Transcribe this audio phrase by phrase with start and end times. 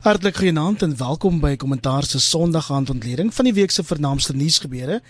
[0.00, 5.02] Hartlik goeienaand en welkom by Kommentaar se Sondagaandontleding van die week se vernaamste nuusgebeure.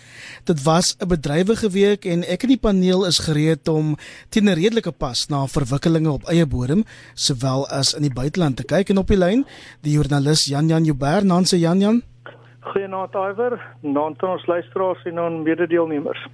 [0.50, 3.95] Dit was 'n bedrywige week en ek en die paneel is gereed om
[4.30, 6.84] teen 'n redelike pas na verwikkelinge op eie bodem
[7.14, 9.46] sowel as in die buiteland te kyk en op die lyn
[9.82, 12.03] die joernalis Jan Jan Joubert, Nanse Jan Jan.
[12.61, 16.27] Goeienaand Iwer, naand aan ons luisteraars en aan mededeelnemers.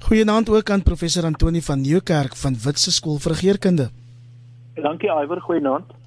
[0.00, 3.90] Goeienaand ook aan professor Antoni van Nieuwkerk van Witse Skool vir Regeringskunde.
[4.74, 5.98] Dankie Iwer, goeienaand.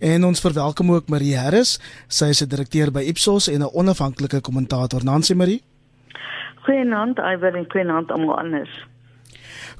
[0.00, 1.80] En ons verwelkom ook Marie Harris.
[2.08, 5.04] Sy is 'n direkteur by Ipsos en 'n onafhanklike kommentator.
[5.04, 5.62] Nancy Marie.
[6.64, 8.86] Goeienaand, Iwer en goeienaand almal anders.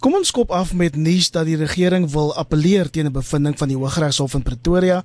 [0.02, 3.68] Kom ons skop af met nuus dat die regering wil appeleer teen 'n bevinding van
[3.68, 5.04] die Hooggeregshof in Pretoria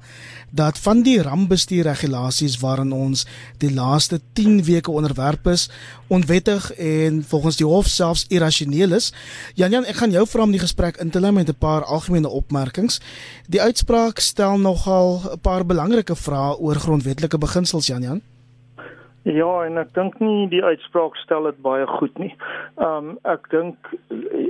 [0.51, 3.25] dat van die rampbestuurregulasies waaraan ons
[3.57, 5.69] die laaste 10 weke onderwerp is,
[6.07, 9.13] onwettig en volgens die hof selfs irrasioneel is.
[9.53, 11.83] Jan Jan, ek gaan jou vra om die gesprek in te lei met 'n paar
[11.83, 12.99] algemene opmerkings.
[13.47, 18.21] Die uitspraak stel nogal 'n paar belangrike vrae oor grondwetlike beginsels, Jan Jan.
[19.23, 22.31] Ja, en ek dink nie die uitspraak stel dit baie goed nie.
[22.79, 23.91] Ehm um, ek dink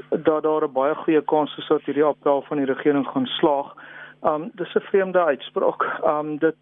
[0.10, 3.74] dat daar 'n baie goeie kans is dat hierdie appel van die regering gaan slaag.
[4.24, 5.82] Ehm um, dis 'n vreemde uitspraak.
[6.04, 6.62] Ehm um, dit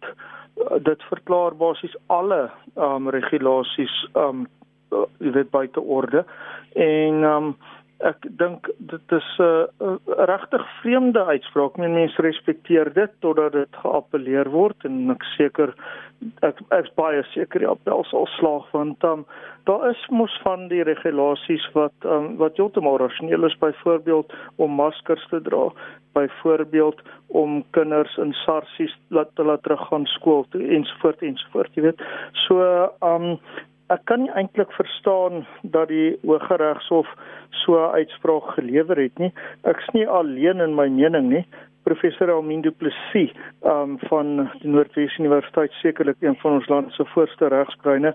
[0.82, 4.46] dit verklaar basies alle ehm um, regulasies ehm um,
[5.18, 6.24] jy weet buite orde
[6.74, 7.56] en ehm um,
[8.06, 11.76] ek dink dit is 'n uh, regtig vreemde uitspraak.
[11.76, 15.74] Men mense respekteer dit totdat dit geappeleer word en ek seker
[16.42, 19.24] ek ek is baie seker die appel sal slaag want um,
[19.70, 25.24] daar is mos van die regulasies wat um, wat heeltemal rasioneel is byvoorbeeld om maskers
[25.30, 25.68] te dra
[26.18, 32.06] byvoorbeeld om kinders in sarsies laat laat terug gaan skool toe ensovoorts ensovoorts jy weet
[32.46, 32.62] so
[33.12, 33.36] um
[33.88, 37.08] ek kan nie eintlik verstaan dat die Hooggeregshof
[37.50, 39.32] so 'n uitspraak gelewer het nie.
[39.64, 41.46] Ek's nie alleen in my mening nie.
[41.88, 43.30] Professor Almindo Plessis
[43.64, 48.12] um van die Noordwes Universiteit sekerlik een van ons land se voorste regsbreine,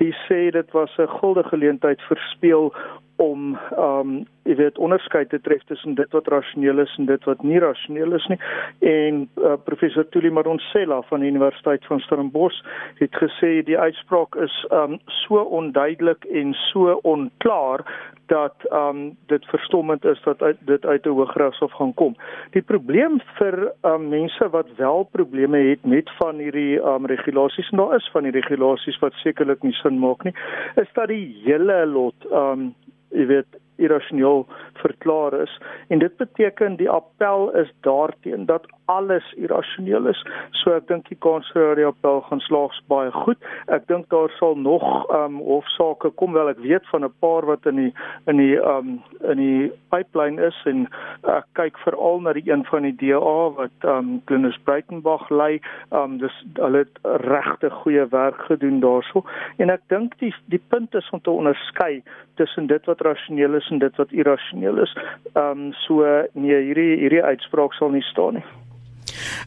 [0.00, 2.74] die sê dit was 'n gulde geleentheid verspeel
[3.16, 7.42] om um jy weet onderskeid te tref tussen dit wat rasioneel is en dit wat
[7.42, 8.38] nie rasioneel is nie.
[8.84, 12.58] En uh, professor Tuli Maronsela van die Universiteit van Stellenbosch
[13.00, 17.86] het gesê die uitspraak is um so onduidelik en so onklaar
[18.32, 22.16] dat um dit verstommend is dat uit, dit uit 'n hooggeregshof gaan kom.
[22.50, 27.78] Die probleem vir um mense wat wel probleme het met van hierdie um regulasies en
[27.78, 30.34] daar is van die regulasies wat sekerlik nie sin maak nie,
[30.74, 32.74] is dat die hele lot um
[33.14, 34.44] jy weet irrasioneel
[34.82, 35.54] verklaar is.
[35.88, 40.20] En dit beteken die appel is daarteen dat alles irrasioneel is.
[40.60, 43.40] So ek dink die kans vir die appel gaan slaags baie goed.
[43.72, 47.46] Ek dink daar sal nog ehm um, hofsaake kom wel ek weet van 'n paar
[47.46, 47.92] wat in die
[48.30, 50.86] in die ehm um, in die pipeline is en
[51.22, 55.60] ek kyk veral na die een van die DA wat ehm um, Glenis Breitenberg lei.
[55.90, 59.24] Ehm um, dis hulle het regte goeie werk gedoen daarso
[59.58, 62.02] en ek dink die die punt is om te onderskei
[62.34, 64.96] tussen dit wat rasioneel is en dit wat irrasioneel is.
[65.34, 68.46] Ehm um, so nee hierdie hierdie uitspraak sal nie staan nie.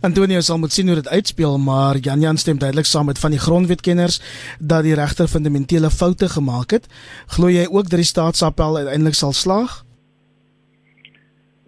[0.01, 3.31] Antonio sal moet sien hoe dit uitspeel, maar Jan Jan stem duidelik saam met van
[3.31, 4.21] die grondwetkenners
[4.59, 6.87] dat die regter fundamentele foute gemaak het.
[7.27, 9.83] Glo jy ook dat die staatsappel uiteindelik sal slaag?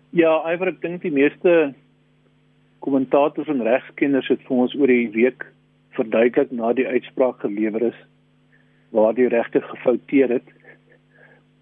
[0.09, 1.73] Ja, ewer ek dink die meeste
[2.81, 5.45] kommentators en regskenners het vir ons oor die week
[5.97, 7.99] verduidelik na die uitspraak gelewer is
[8.95, 10.47] waar die regter gefouteer het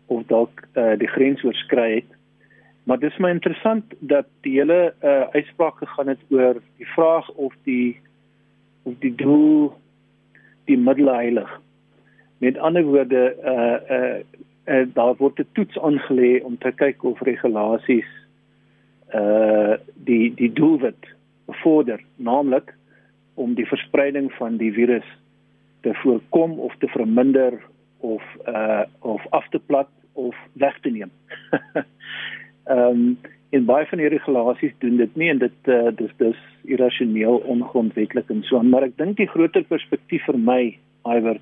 [0.07, 2.11] of dalk uh, die grens oorskry het.
[2.87, 7.55] Maar dis my interessant dat die hele uh, uitspraak gegaan het oor die vraag of
[7.63, 7.99] die
[8.87, 9.73] of die doel
[10.71, 11.49] die middel heilig.
[12.37, 14.19] Met ander woorde uh uh,
[14.71, 18.07] uh daar word 'n toets aangelê om te kyk of regulasies
[19.13, 19.75] uh
[20.07, 21.11] die die doelwit
[21.45, 22.75] bevorder, naamlik
[23.33, 25.07] om die verspreiding van die virus
[25.81, 27.59] te voorkom of te verminder
[27.97, 31.11] of uh of af te plat of weg te neem.
[32.67, 33.17] Ehm um,
[33.49, 38.29] en baie van die regulasies doen dit nie en dit uh, dis dis irrasioneel ongrondwetlik
[38.29, 38.69] en so aan.
[38.69, 40.61] Maar ek dink die groter perspektief vir my
[41.07, 41.39] iwer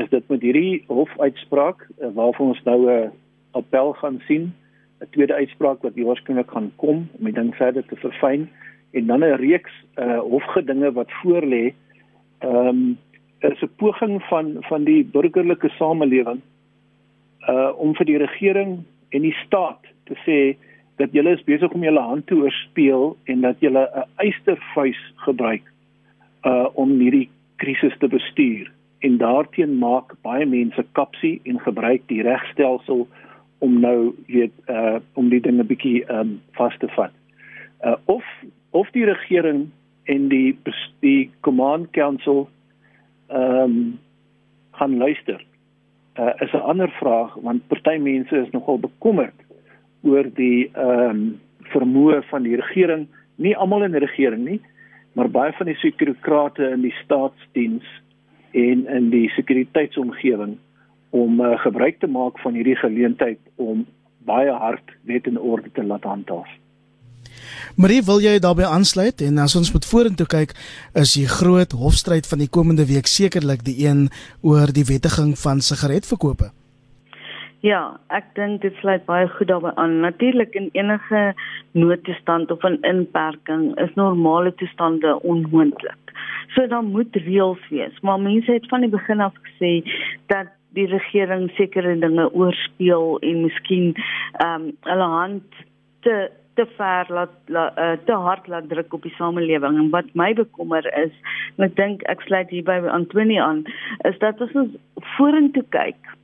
[0.00, 3.10] is dit met hierdie hofuitspraak uh, waarvan ons nou 'n uh,
[3.52, 4.52] appel gaan sien
[5.00, 8.48] 'n tweede uitspraak wat waarskynlik gaan kom om die ding verder te verfyn
[8.92, 11.74] en dan 'n reeks uh, hofgedinge wat voorlê
[12.38, 12.98] ehm um,
[13.40, 16.40] is 'n poging van van die burgerlike samelewing
[17.48, 20.40] uh om vir die regering en die staat te sê
[20.96, 25.62] dat julle is besig om julle hand te oorspeel en dat julle 'n eystervuis gebruik
[26.44, 32.22] uh om hierdie krisis te bestuur en daarteen maak baie mense kapsie en gebruik die
[32.22, 33.06] regstelsel
[33.58, 37.12] om nou weet uh om die dinge bietjie um vas te vat.
[37.84, 38.24] Uh of
[38.70, 39.68] of die regering
[40.04, 40.58] en die
[41.00, 42.48] die command council
[43.28, 43.98] ehm um,
[44.70, 45.44] gaan luister.
[46.18, 49.45] Uh is 'n ander vraag want party mense is nogal bekommerd
[50.02, 51.26] oor die ehm um,
[51.72, 53.08] vermoë van die regering,
[53.42, 54.60] nie almal in die regering nie,
[55.18, 57.88] maar baie van die sekuriteitskrate in die staatsdiens
[58.54, 60.54] en in die sekuriteitsomgewing
[61.10, 63.82] om uh, gebruik te maak van hierdie geleentheid om
[64.26, 66.48] baie hard wet en orde te laat handhaaf.
[67.76, 70.54] Marie, wil jy daarbey aansluit en as ons moet vorentoe kyk,
[70.96, 74.06] is die groot hofstryd van die komende week sekerlik die een
[74.40, 76.52] oor die wettiging van sigaretverkope.
[77.66, 79.96] Ja, ek dink dit sluit baie goed daarbey aan.
[80.04, 81.22] Natuurlik in enige
[81.74, 86.12] noodtoestand of 'n inperking is normale toestande onmoontlik.
[86.54, 89.82] So dan moet reëls wees, maar mense het van die begin af gesê
[90.26, 90.46] dat
[90.78, 95.42] die regering sekere dinge oorspeel en miskien ehm um, hulle hand
[96.00, 100.14] te te ver laat la, uh, te hard laat druk op die samelewing en wat
[100.14, 101.12] my bekommer is
[101.56, 103.64] en ek dink ek sluit hier by Antonie aan
[104.10, 104.76] is dat as ons
[105.16, 106.16] vorentoe kyk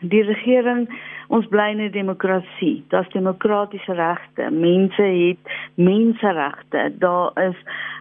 [0.00, 0.88] die regering
[1.28, 2.84] ons bly in 'n demokrasie.
[2.88, 4.50] Daar's demokratiese regte.
[4.50, 5.38] Mense het
[5.74, 6.92] menseregte.
[6.98, 7.56] Daar is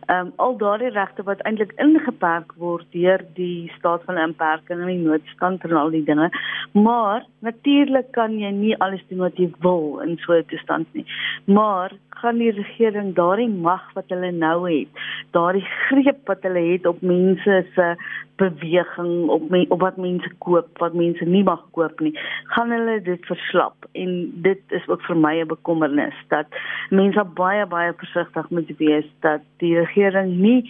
[0.07, 5.01] um, al daardie regte wat eintlik ingeperk word deur die staat van inperking en die
[5.01, 6.29] noodstand en al die dinge.
[6.71, 11.05] Maar natuurlik kan jy nie alles doen wat jy wil in so 'n toestand nie.
[11.45, 11.91] Maar
[12.23, 14.87] gaan die regering daardie mag wat hulle nou het,
[15.31, 17.87] daardie greep wat hulle het op mense se
[18.35, 22.13] beweging op me, op wat mense koop, wat mense nie mag koop nie,
[22.55, 24.15] gaan hulle dit verslap en
[24.45, 26.47] dit is ook vir my 'n bekommernis dat
[26.89, 30.63] mense baie baie versigtig moet wees dat die regering nie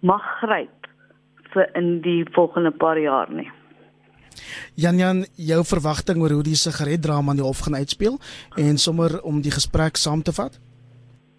[0.00, 0.88] mag gryp
[1.52, 3.48] vir in die volgende paar jaar nie.
[4.74, 8.18] Jan Jan, jou verwagting oor hoe die sigaretdrama in die hof gaan uitspeel
[8.56, 10.56] en sommer om die gesprek saam te vat?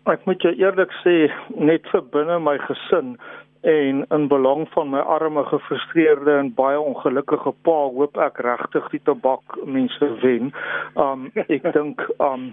[0.10, 3.16] Ek moet jou eerlik sê, net vir binne my gesin
[3.62, 9.02] en in belang van my arme gefrustreerde en baie ongelukkige pa hoop ek regtig die
[9.06, 10.50] tabak mense wen.
[10.98, 12.50] Um ek dink um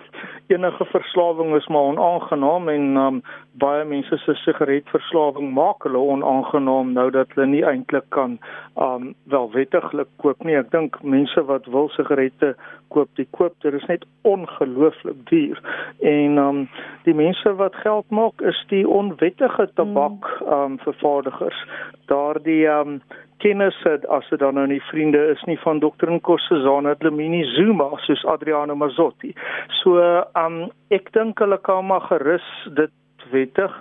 [0.53, 3.23] enige verslawing is maar onaangenaam en um
[3.59, 8.37] baie mense se sigaretverslawing maak hulle onaangenaam nou dat hulle nie eintlik kan
[8.77, 10.59] um wel wettiglik koop nie.
[10.61, 12.53] Ek dink mense wat wil sigarette
[12.93, 15.57] koop, die koop dit is net ongelooflik duur.
[16.05, 16.61] En um
[17.09, 21.67] die mense wat geld maak is die onwettige tabak um vervaardigers.
[22.07, 23.01] Daardie um
[23.39, 26.11] kennisse as dit dan nou nie vriende is nie van Dr.
[26.11, 29.35] Nkosazana Dlamini Zuma soos Adriano Mazzotti.
[29.83, 29.99] So
[30.35, 32.95] um ek dink hulle kan maar gerus dit
[33.31, 33.75] wettig.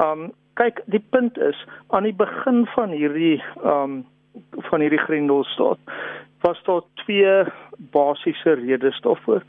[0.00, 1.58] Um kyk, die punt is
[1.90, 4.02] aan die begin van hierdie um
[4.70, 5.80] van hierdie Grendelstaat
[6.42, 7.44] was daar twee
[7.92, 9.44] basiese redes daarvoor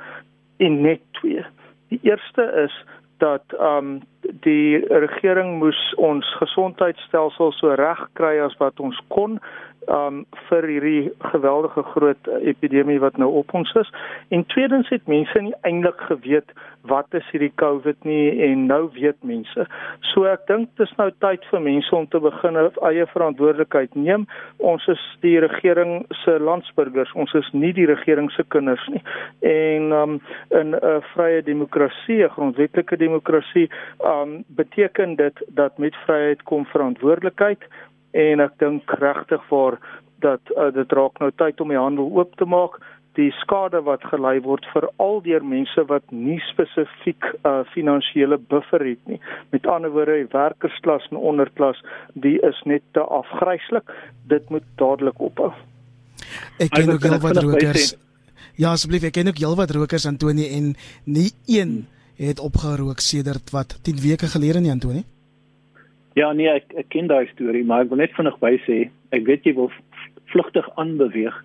[0.62, 1.42] en net twee.
[1.90, 2.76] Die eerste is
[3.24, 4.02] dat um
[4.46, 9.40] die regering moes ons gesondheidstelsel so reg kry as wat ons kon
[9.92, 13.90] um vir hierdie geweldige groot epidemie wat nou op ons is.
[14.30, 16.54] En tweedens het mense nie eintlik geweet
[16.88, 19.66] wat is hierdie COVID nie en nou weet mense.
[20.12, 24.26] So ek dink dis nou tyd vir mense om te begin eie verantwoordelikheid neem.
[24.60, 27.14] Ons is die regering se landsburgers.
[27.16, 29.04] Ons is nie die regering se kinders nie.
[29.48, 30.20] En um
[30.52, 33.70] in 'n vrye demokrasie, 'n grondwetlike demokrasie,
[34.14, 37.68] um beteken dit dat met vryheid kom verantwoordelikheid
[38.12, 39.80] en ek dink regtig vir
[40.24, 42.80] dat uh, dit raak nou tyd om die handel oop te maak
[43.18, 48.82] die skade wat gelei word vir al die mense wat nie spesifiek uh, finansiële buffer
[48.86, 49.20] het nie.
[49.54, 51.82] Met ander woorde, die werkersklas en onderklas,
[52.14, 53.92] die is net te afgryslik.
[54.32, 55.52] Dit moet dadelik ophou.
[56.62, 57.94] Ek ken ook heelwat rokers.
[58.58, 60.74] Ja, asseblief, ek ken ook heelwat rokers Antonie en
[61.06, 61.84] nie een
[62.18, 65.06] het opgehou rook sedert wat 10 weke gelede nie Antonie.
[66.14, 69.26] Ja nee, ek ek ken daai storie, maar ek wil net vinnig by sê, ek
[69.26, 69.72] weet jy wil
[70.34, 71.44] vlugtig aanbeweeg.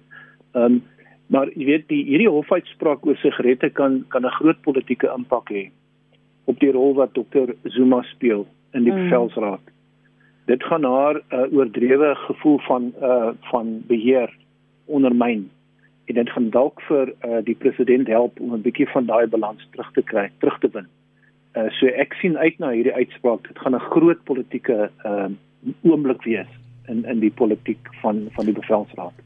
[0.54, 0.80] Ehm um,
[1.28, 5.70] maar jy weet die hierdie hofuitspraak oor sigarette kan kan 'n groot politieke impak hê
[6.48, 9.02] op die rol wat dokter Zuma speel in die mm.
[9.02, 9.60] bevelsraad.
[10.46, 14.32] Dit gaan haar 'n uh, oordrewe gevoel van uh van beheer
[14.86, 15.50] ondermyn
[16.08, 19.68] en dit gaan dalk vir uh, die president help om 'n bietjie van daai balans
[19.72, 20.86] terug te kry, terug te win.
[21.56, 23.48] Uh, so ek sien uit na hierdie uitspraak.
[23.48, 25.28] Dit gaan 'n groot politieke uh
[25.82, 26.50] oomblik wees
[26.86, 29.16] in in die politiek van van die bevelsraad.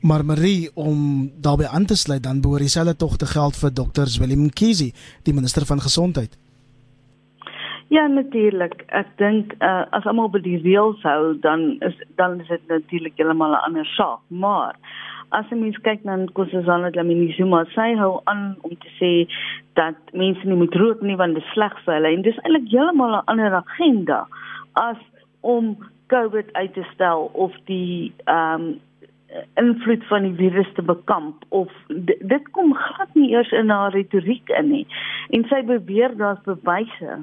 [0.00, 4.06] Maar Marie om daarbey aan te sluit dan behoort dieselfde tog te geld vir Dr.
[4.20, 6.38] Willem Mkhize, die minister van gesondheid.
[7.90, 8.84] Ja natuurlik.
[8.86, 13.18] Ek dink uh, as almal by die reëls hou, dan is dan is dit natuurlik
[13.18, 14.22] heeltemal 'n ander saak.
[14.28, 14.78] Maar
[15.36, 19.12] as jy mens kyk na Nkosazana Dlamini Zuma, sy hou aan om te sê
[19.78, 22.68] dat mense nie moet rook nie want dit is sleg vir hulle en dis eintlik
[22.72, 24.26] heeltemal 'n ander agenda
[24.74, 25.00] as
[25.40, 25.76] om
[26.10, 28.78] COVID uit te stel of die ehm um,
[29.54, 31.70] invloed van die virus te bekamp of
[32.32, 34.86] dit kom glad nie eers in haar retoriek in nie.
[35.30, 37.20] En sy beweer daar's bewyse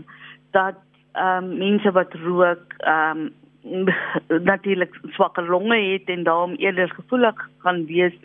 [0.56, 0.80] dat
[1.14, 3.34] ehm um, mense wat rook ehm um,
[4.52, 8.16] natuurlik swakker longe het en daarom eerder gevoelig gaan wees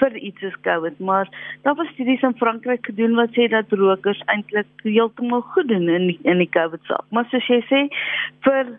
[0.00, 1.28] vir iets soos COVID, maar
[1.62, 6.06] daar was studies in Frankryk gedoen wat sê dat rokers eintlik heeltemal goed doen in
[6.12, 7.06] die, in die COVID saak.
[7.10, 7.86] Maar soos jy sê,
[8.46, 8.76] vir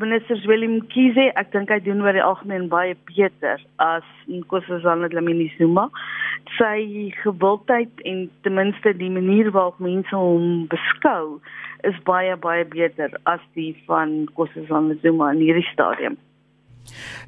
[0.00, 5.46] minister Willem Kiese, ek dink hy doen oor die algemeen baie beter as Nkosazana Dlamini
[5.56, 5.86] Zuma.
[6.56, 11.38] Sy gewildheid en ten minste die manier waarop mense hom beskou
[11.88, 16.18] is baie baie beter as die van Nkosazana Zuma in hierdie stadium.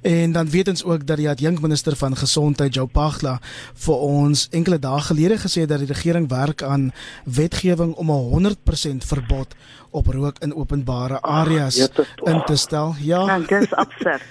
[0.02, 3.38] En dan weet ons ook dat die adjunkminister van gesondheid Joe Pagla
[3.74, 6.92] vir ons enkele dae gelede gesê het dat die regering werk aan
[7.24, 9.54] wetgewing om 'n 100% verbod
[9.90, 12.94] op rook in openbare areas Ach, in te stel.
[13.00, 13.24] Ja.
[13.24, 14.22] Nou, dit is absurd.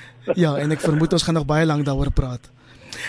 [0.44, 2.50] ja, en ek vermoed ons gaan nog baie lank daaroor praat.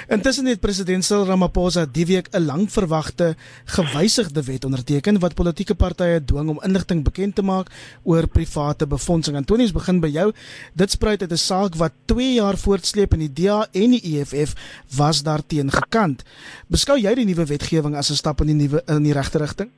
[0.10, 5.76] Intussen het president Cyril Ramaphosa die week 'n lang verwagte gewysigde wet onderteken wat politieke
[5.76, 7.68] partye dwing om inligting bekend te maak
[8.04, 9.36] oor private befondsing.
[9.36, 10.32] Antonius begin by jou.
[10.74, 14.56] Dit spruit uit 'n saak wat 2 jaar voortsleep in die DA en die EFF
[14.98, 16.24] was daarteen gekant.
[16.68, 19.70] Beskou jy die nuwe wetgewing as 'n stap in die nuwe in die regte rigting?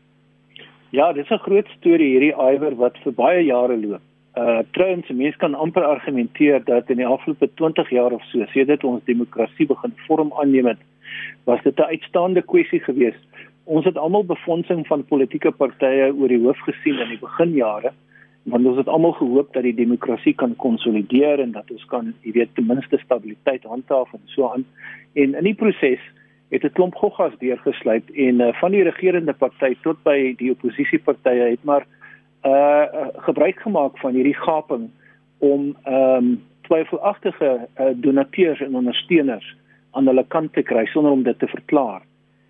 [0.91, 4.01] Ja, dit is 'n groot storie hierdie iwer wat vir baie jare loop.
[4.39, 8.83] Uh trouens mense kan amper argumenteer dat in die afgelope 20 jaar of so sedert
[8.83, 10.83] ons demokrasie begin vorm aanneem het,
[11.43, 13.23] was dit 'n uitstaande kwessie geweest.
[13.63, 17.91] Ons het almal befondsing van politieke partye oor die hoof gesien in die beginjare
[18.43, 22.31] want ons het almal gehoop dat die demokrasie kan konsolideer en dat ons kan, jy
[22.31, 24.65] weet, ten minste stabiliteit handhaaf en so aan.
[25.13, 25.99] En in die proses
[26.49, 31.49] het 'n klomp goggas deurgesluip en uh, van die regerende party tot by die oppositiepartye
[31.49, 31.85] het maar
[32.43, 34.89] uh gebruik gemaak van hierdie gaping
[35.39, 36.29] om ehm um,
[36.61, 39.55] twyfelagtige uh, donateurs en ondersteuners
[39.91, 42.01] aan hulle kant te kry sonder om dit te verklaar.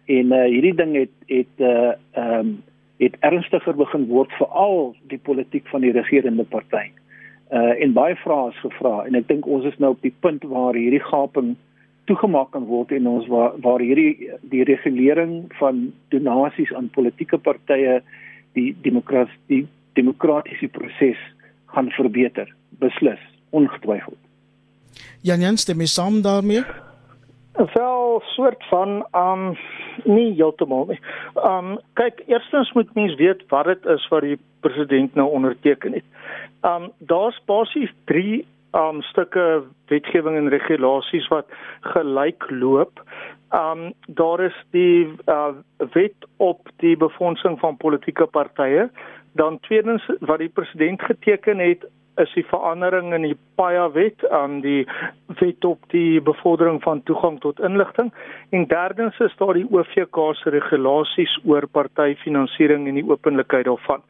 [0.06, 2.64] En uh hierdie ding het het uh ehm um,
[3.00, 6.90] het ernstiger begin word veral die politiek van die regerende party.
[7.52, 10.44] Uh en baie vrae is gevra en ek dink ons is nou op die punt
[10.44, 11.56] waar hierdie gaping
[12.06, 18.00] toegemaak kan word en ons waar waar hierdie die regulering van donasies aan politieke partye
[18.58, 21.22] die demokrasie demokratiese proses
[21.74, 24.20] gaan verbeter beslis ongetwyfeld
[25.22, 26.64] Jan Jans stem saam daarmee
[27.74, 29.58] wel soort van um
[30.04, 31.00] nie heeltemal nie.
[31.44, 36.08] Um kyk, eerstens moet mens weet wat dit is wat die president nou onderteken het.
[36.64, 38.46] Um daar's basies 3
[38.78, 43.04] um stukke wetgewing en regulasies wat gelyk loop.
[43.52, 45.52] Um daar is die uh,
[45.94, 48.90] wet op die befondsing van politieke partye
[49.32, 51.86] Dan tweedens wat die president geteken het
[52.20, 54.88] is die verandering in die PAYA wet aan die
[55.40, 58.12] wet op die bevordering van toegang tot inligting
[58.50, 64.04] en derdens is daar die OVK se regulasies oor partyfinansiering en die openlikheid daarvan.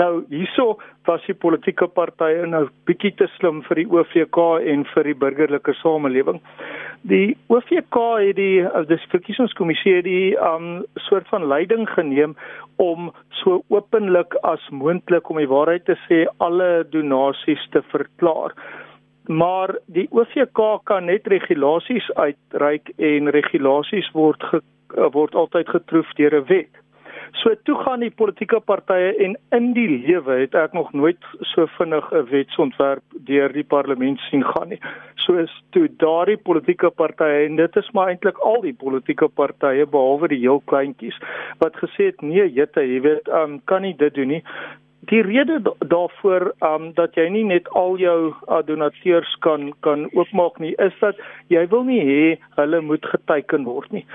[0.00, 4.38] Nou hierso was die politieke partye nou bietjie te slim vir die OVK
[4.72, 6.40] en vir die burgerlike samelewing.
[7.06, 12.34] Die OVK het die dis verkiesingskommissie die um soort van leiding geneem
[12.82, 18.56] om so openlik as moontlik om die waarheid te sê alle donasies te verklaar.
[19.30, 20.60] Maar die OVK
[20.90, 24.60] kan net regulasies uitreik en regulasies word ge,
[25.14, 26.83] word altyd getroof deur 'n wet.
[27.42, 31.66] So toe gaan die politieke partye en in die lewe het ek nog nooit so
[31.78, 34.78] vinnig 'n wetsontwerp deur die parlement sien gaan nie.
[35.24, 39.86] So is toe daardie politieke partye en dit is maar eintlik al die politieke partye
[39.86, 41.18] behalwe die heel kleintjies
[41.58, 44.42] wat gesê het nee jette, jy weet, um, kan nie dit doen nie.
[45.10, 50.58] Die rede daarvoor um dat jy nie net al jou uh, donateurs kan kan oopmaak
[50.58, 51.16] nie is dat
[51.48, 54.06] jy wil nie hê hulle moet geteken word nie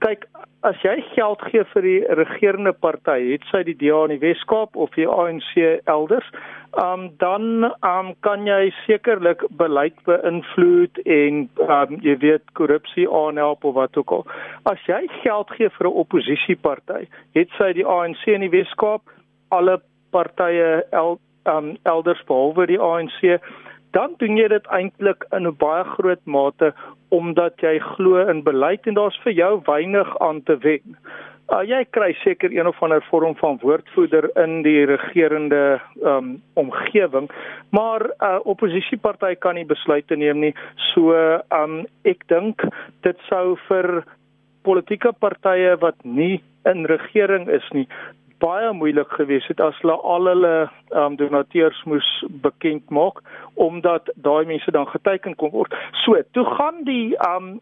[0.00, 0.26] kyk
[0.68, 4.76] as jy geld gee vir die regerende party, het sy die DA in die Wes-Kaap
[4.76, 5.52] of die ANC
[5.88, 6.26] elders,
[6.82, 13.78] um, dan um, kan jy sekerlik beleid beïnvloed en um, jy weet korrupsie aanhelp of
[13.78, 14.26] wat ook al.
[14.70, 17.06] As jy geld gee vir 'n oppositieparty,
[17.38, 19.02] het sy die ANC in die Wes-Kaap,
[19.50, 19.80] alle
[20.12, 23.40] partye el, um, elders behalwe die ANC
[23.96, 26.72] dan doen jy dit eintlik in 'n baie groot mate
[27.08, 30.96] omdat jy glo in beleid en daar's vir jou weinig aan te wen.
[31.50, 37.30] Uh, jy kry seker een of ander vorm van woordvoerder in die regerende um, omgewing,
[37.70, 40.54] maar 'n uh, oppositieparty kan nie besluite neem nie.
[40.94, 41.10] So
[41.50, 42.62] um, ek dink
[43.02, 44.04] dit sou vir
[44.62, 47.88] politieke partye wat nie in regering is nie
[48.40, 50.54] baie moeilik gewees het as hulle al hulle
[50.96, 52.08] um, donateurs moes
[52.44, 53.20] bekend maak
[53.54, 55.74] omdat daai mense dan geteken kon word.
[56.04, 57.58] So, toe gaan die um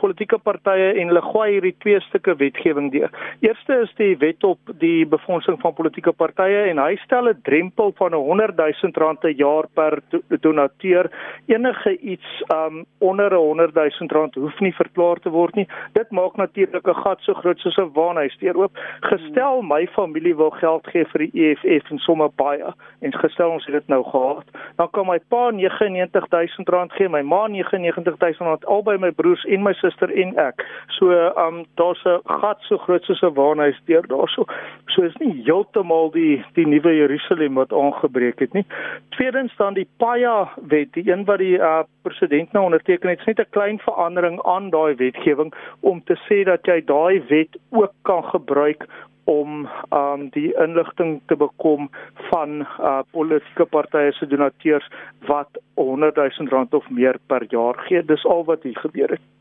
[0.00, 3.12] politieke partye en hulle gooi hierdie twee stukke wetgewing deur.
[3.44, 7.92] Eerste is die wet op die befondsing van politieke partye en hy stel 'n drempel
[7.98, 10.00] van 'n 100 000 rand per jaar per
[10.40, 11.10] donateur.
[11.46, 15.68] Enige iets um onder 'n 100 000 rand hoef nie verklaar te word nie.
[15.92, 18.72] Dit maak natuurlik 'n gat so groot soos 'n waanhuisdeur oop.
[19.00, 23.64] Gestel my familie wil geld gee vir die EFF en sommer baie en gestel ons
[23.64, 24.44] het dit nou gehad,
[24.76, 29.10] dan kan my pa 99 000 rand gee, my ma 99 000 rand, albei my
[29.10, 30.64] broers en my suster en ek.
[30.98, 34.44] So um daar's 'n gat so groot soos 'n waanhuis deur daarso.
[34.86, 38.64] So is nie heeltemal die die nuwe Jerusalem wat aangebreek het nie.
[39.10, 43.26] Tweedens dan die Paya wet, die een wat die uh, president nou onderteken het, is
[43.26, 47.92] net 'n klein verandering aan daai wetgewing om te sê dat jy daai wet ook
[48.02, 48.86] kan gebruik
[49.24, 51.90] om um die inligting te bekom
[52.30, 54.88] van uh politieke partye se donateurs
[55.26, 58.04] wat 100 000 rand of meer per jaar gee.
[58.04, 59.39] Dis al wat hier gebeur het.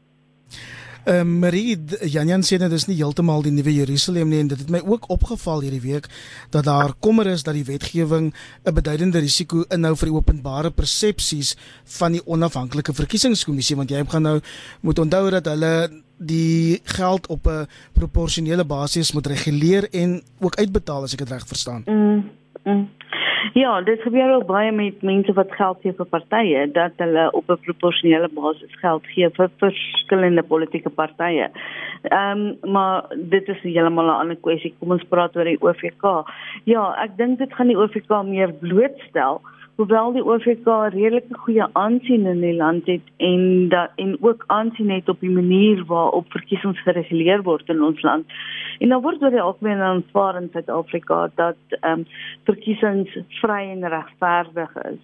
[1.07, 1.77] Uh, Marie
[2.11, 5.07] Janjan sê dit is nie heeltemal die nuwe Jerusalem nie en dit het my ook
[5.09, 6.09] opgeval hierdie week
[6.51, 8.33] dat daar kommer is dat die wetgewing
[8.65, 11.55] 'n beduidende risiko inhou vir die openbare persepsies
[11.97, 14.39] van die onafhanklike verkiesingskommissie want jy gaan nou
[14.81, 21.03] moet onthou dat hulle die geld op 'n proporsionele basis moet reguleer en ook uitbetaal
[21.03, 21.83] as ek dit reg verstaan.
[21.85, 22.29] Mm.
[22.65, 22.89] mm.
[23.53, 27.49] Ja, dit gebeur ook baie met mense wat geld gee vir partye dat hulle op
[27.49, 31.49] 'n proporsionele basis geld gee vir verskillende politieke partye.
[32.01, 34.73] Ehm um, maar dit is heeltemal 'n ander kwessie.
[34.79, 36.03] Kom ons praat oor die OVK.
[36.63, 39.41] Ja, ek dink dit gaan die OVK meer blootstel
[39.79, 44.89] hoewel die OVK redelike goeie aansien in die land het en dat en ook aansien
[44.91, 48.27] het op die manier waarop verkiesings gereguleer word in ons land.
[48.83, 52.05] En dan word oor die algemeen aanvaar in Suid-Afrika dat ehm um,
[52.49, 54.99] verkiesings vry en regverdig is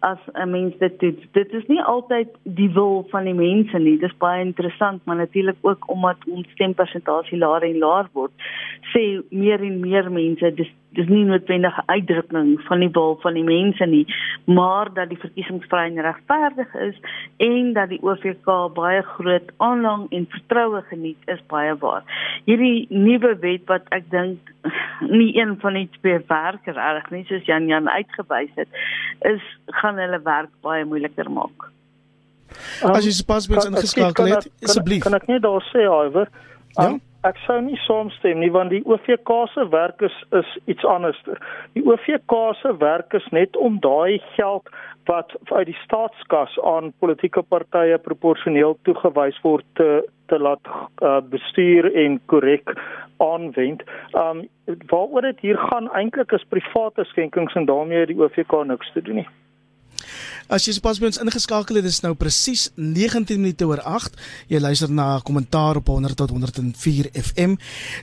[0.00, 1.18] as 'n mens dit doen.
[1.32, 3.98] Dit is nie altyd die wil van die mense nie.
[3.98, 8.32] Dis baie interessant, maar natuurlik ook omdat ons stempersentasie laer en laer word,
[8.94, 13.34] sê meer en meer mense dis dis nie noodwendig 'n uitdrukking van die wil van
[13.34, 14.06] die mense nie,
[14.44, 16.96] maar dat die verkiesings vry en regverdig is
[17.36, 22.02] en dat die OVK baie groot aanhang en vertroue geniet is baie waar.
[22.44, 24.38] Hierdie nuwe wet wat ek dink
[25.18, 28.68] nie een van die twee werkers reg nie soos Jan Jan uitgewys het,
[29.20, 31.70] is gaan hulle werk baie moeiliker maak.
[32.82, 35.02] Um, As jy pas mens ingeskakel het, asseblief.
[35.02, 36.28] Kan ek net daar sê, Iver?
[36.78, 36.98] Um, ja?
[37.20, 41.36] Ek sou nie saamstem nie want die OVK se werk is is iets anderster.
[41.76, 44.70] Die OVK se werk is net om daai geld
[45.10, 49.90] wat uit die staatskas aan politieke partye proporsioneel toegewys word te
[50.32, 52.72] te laat uh, bestuur en korrek
[53.20, 53.84] aanwend.
[54.16, 54.46] Um
[54.88, 59.02] waaroor dit hier gaan eintlik is private skenkings en daarmee het die OVK niks te
[59.02, 59.28] doen nie.
[60.50, 64.16] As jy sopas by ons ingeskakel het, is nou presies 19 minute oor 8.
[64.50, 67.54] Jy luister na kommentaar op 100 tot 104 FM.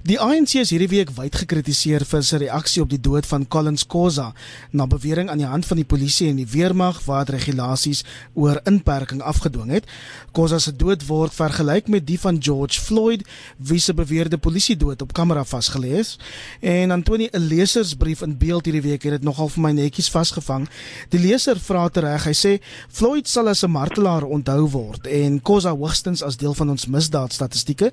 [0.08, 3.84] Die ANC is hierdie week wyd gekritiseer vir sy reaksie op die dood van Collins
[3.84, 4.30] Kosa
[4.72, 9.20] na bewering aan die hand van die polisie en die weermag wat regulasies oor inperking
[9.20, 9.92] afgedwing het.
[10.32, 15.02] Kosa se dood word vergelyk met die van George Floyd, wie se beweerde polisie dood
[15.04, 16.16] op kamera vasgelê is.
[16.62, 20.70] En Antoni 'n lesersbrief in beeld hierdie week het dit nogal vir my netjies vasgevang.
[21.10, 26.24] Die leser vra tereg sê Floyd sal as 'n martelaar onthou word en Kosa hoogstens
[26.24, 27.92] as deel van ons misdaadstatistieke.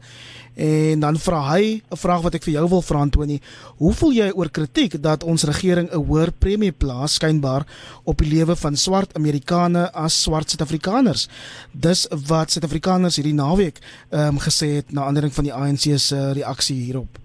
[0.55, 3.41] En dan vra hy 'n vraag wat ek vir jou wil vra Antoni,
[3.77, 7.67] hoe voel jy oor kritiek dat ons regering 'n hoër premie plaas skynbaar
[8.05, 11.29] op die lewe van swart Amerikaners as swart Suid-Afrikaners?
[11.73, 13.79] Dis wat Suid-Afrikaners hierdie naweek
[14.11, 17.19] ehm um, gesê het na aanleiding van die ANC se reaksie hierop.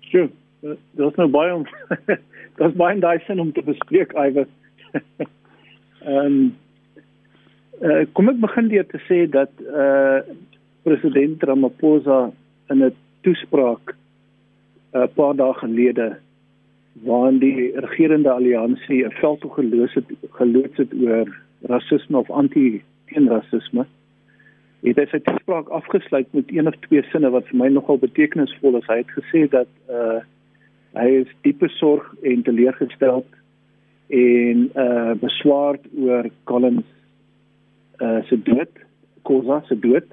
[0.00, 0.30] Sjoe,
[0.96, 1.64] daar's nou baie om
[2.58, 4.46] daar's baie daai sin om te bespreek, Iwer.
[6.04, 6.56] Ehm um,
[7.80, 10.36] uh, kom ek begin deur te sê dat eh uh,
[10.84, 12.32] president Ramaphosa
[12.70, 16.16] in 'n toespraak 'n uh, paar dae gelede
[17.02, 21.28] waarin die regerende alliansie 'n veldtog geloos het geloods het oor
[21.62, 23.86] rasisme of anti-teenrasisme
[24.84, 28.76] het hy sy toespraak afgesluit met een of twee sinne wat vir my nogal betekenisvol
[28.76, 28.88] is.
[28.90, 30.20] Hy het gesê dat uh,
[30.92, 33.26] hy is diepe sorg en teleurgesteld
[34.06, 36.84] en uh beswaard oor Collins
[38.00, 38.70] uh se dood,
[39.22, 40.04] Kosa se dood.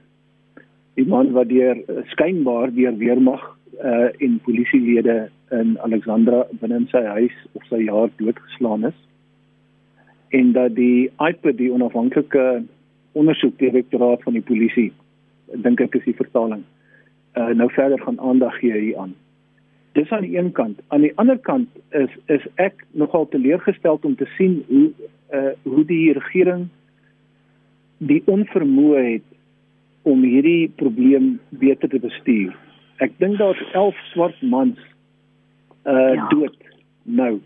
[0.96, 3.44] Die man wat deur uh, skynbaar deur weermag
[3.84, 9.00] uh en polisielede in Alexandra binne in sy huis of sy jaar doodgeslaan is.
[10.30, 12.64] En dat die IPD onafhanklike
[13.12, 14.92] ondersoekdirektoraat van die polisie
[15.52, 16.64] dink ek is die vertaling
[17.36, 19.16] uh nou verder gaan aandag gee hieraan.
[19.92, 20.80] Dis aan die een kant.
[20.88, 24.92] Aan die ander kant is is ek nogal teleurgestel om te sien hoe
[25.36, 26.68] uh hoe die regering
[27.98, 29.28] die onvermoë het
[30.02, 32.56] om hierdie probleem beter te bestuur.
[33.04, 34.80] Ek dink daar's 11 swart mans
[35.84, 36.28] uh ja.
[36.30, 36.58] dood
[37.04, 37.40] nou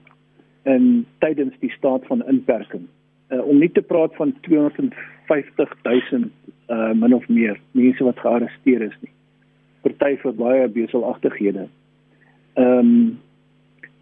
[0.63, 2.85] in tydens die staat van inperking.
[3.29, 6.29] Uh om nie te praat van 250 000
[6.69, 9.11] uh min of meer mense wat gearresteer is nie.
[9.81, 11.67] Party vir baie beselagtighede.
[12.55, 13.19] Ehm um,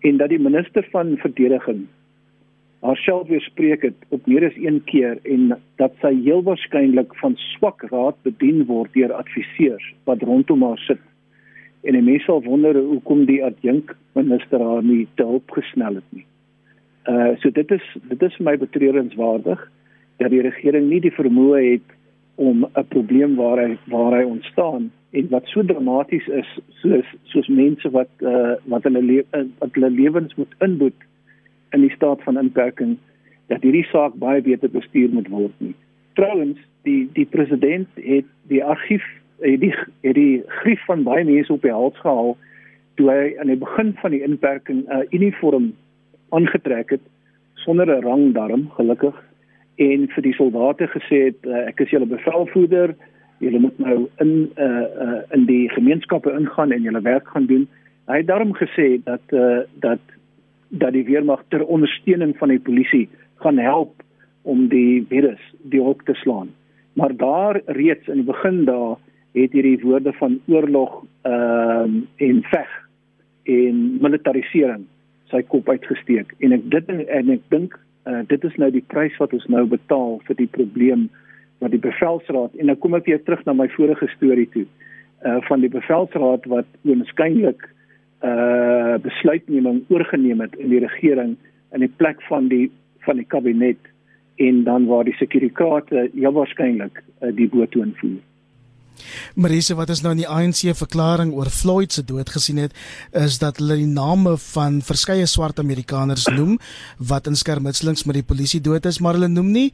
[0.03, 1.85] en dat die minister van verdediging
[2.83, 7.85] haarself weerspreek het op meer as een keer en dat sy heel waarskynlik van swak
[7.91, 10.99] raad bedien word deur adviseurs wat rondom haar sit.
[11.83, 16.25] En mense sal wonder hoekom die adjunk minister haar nie te hulp gesnel het nie.
[17.07, 19.63] Uh so dit is dit is vir my betreurenswaardig
[20.19, 21.95] dat die regering nie die vermoë het
[22.35, 27.47] om 'n probleem waar hy waar hy ontstaan en wat so dramaties is soos soos
[27.47, 29.25] mense wat uh wat hulle le
[29.59, 30.99] wat hulle lewens moet inboet
[31.71, 32.97] in die staat van inperking
[33.47, 35.75] dat hierdie saak baie beter bestuur moet word nie.
[36.13, 39.05] Trouwens, die die president het die argief
[39.43, 42.37] het die het die grief van baie mense op die hals gehaal
[42.95, 45.73] toe hy aan die begin van die inperking 'n uh, uniform
[46.29, 47.05] aangetrek het
[47.53, 49.15] sonder 'n rang daarom gelukkig
[49.75, 52.95] en vir die soldate gesê het uh, ek is julle bevelvoerder
[53.43, 54.67] julle moet nou in uh,
[55.05, 57.67] uh in die gemeenskappe ingaan en julle werk gaan doen.
[58.07, 60.01] Hy het daarom gesê dat uh dat
[60.69, 63.09] dat die weermag ter ondersteuning van die polisie
[63.43, 64.01] gaan help
[64.41, 65.41] om die virus
[65.73, 66.49] die hok te slaan.
[66.93, 68.97] Maar daar reeds in die begin daar
[69.33, 72.71] het hierdie woorde van oorlog ehm uh, en veg
[73.43, 74.85] en militarisering
[75.31, 79.15] sy kop uitgesteek en ek dit en ek dink uh, dit is nou die prys
[79.21, 81.09] wat ons nou betaal vir die probleem
[81.63, 85.39] wat die bevelsraad en nou kom ek weer terug na my vorige storie toe uh,
[85.47, 87.69] van die bevelsraad wat waarskynlik
[88.23, 91.33] uh besluitneming oorgeneem het in die regering
[91.75, 92.69] in die plek van die
[93.03, 93.89] van die kabinet
[94.39, 98.21] en dan waar die sekuriteit ja waarskynlik uh, die boot invoer.
[99.35, 102.75] Marise wat ons nou in die ANC verklaring oor Floyd se dood gesien het,
[103.17, 106.57] is dat hulle die name van verskeie swart Amerikaners noem
[106.97, 109.65] wat in skermutselings met die polisie dood is, maar hulle noem nie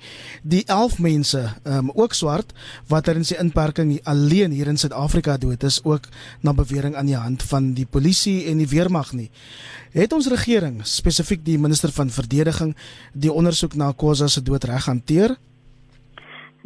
[0.44, 2.54] die 11 mense, um, ook swart,
[2.92, 6.08] wat er in sy inperking alleen hier in Suid-Afrika dood is, ook
[6.46, 9.30] na bewering aan die hand van die polisie en die weermag nie.
[9.96, 12.76] Het ons regering, spesifiek die minister van verdediging,
[13.14, 15.38] die ondersoek na Khoza se dood reg hanteer?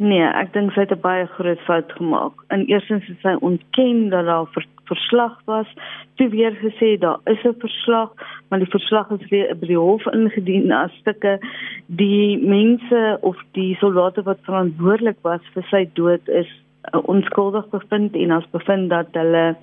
[0.02, 2.32] Nee, ek dink sy het 'n baie groot fout gemaak.
[2.50, 5.66] In eerstens het sy ontken dat daar ver, verslag was.
[6.14, 8.10] Toe weer gesê daar is 'n verslag,
[8.48, 11.38] maar die verslag is weer by die hof ingedien as stukke
[11.86, 18.30] die mense of die soldate wat verantwoordelik was vir sy dood is onskuldig bevind en
[18.30, 19.56] as bevind dat hulle